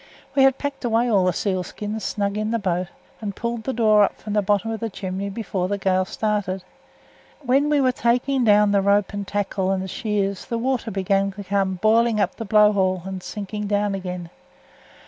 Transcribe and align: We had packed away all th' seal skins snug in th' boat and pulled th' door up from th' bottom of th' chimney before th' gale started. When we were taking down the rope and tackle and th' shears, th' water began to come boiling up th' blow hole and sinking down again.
We 0.33 0.41
had 0.41 0.57
packed 0.57 0.83
away 0.83 1.11
all 1.11 1.31
th' 1.31 1.35
seal 1.35 1.61
skins 1.61 2.03
snug 2.03 2.35
in 2.35 2.51
th' 2.51 2.59
boat 2.63 2.87
and 3.21 3.35
pulled 3.35 3.65
th' 3.65 3.75
door 3.75 4.01
up 4.03 4.15
from 4.19 4.33
th' 4.33 4.43
bottom 4.43 4.71
of 4.71 4.79
th' 4.79 4.91
chimney 4.91 5.29
before 5.29 5.67
th' 5.69 5.79
gale 5.79 6.05
started. 6.05 6.63
When 7.41 7.69
we 7.69 7.79
were 7.81 7.91
taking 7.91 8.43
down 8.43 8.71
the 8.71 8.81
rope 8.81 9.13
and 9.13 9.27
tackle 9.27 9.69
and 9.69 9.85
th' 9.87 9.91
shears, 9.91 10.45
th' 10.47 10.53
water 10.53 10.89
began 10.89 11.33
to 11.33 11.43
come 11.43 11.75
boiling 11.75 12.19
up 12.19 12.33
th' 12.35 12.49
blow 12.49 12.73
hole 12.73 13.03
and 13.05 13.21
sinking 13.21 13.67
down 13.67 13.93
again. 13.93 14.31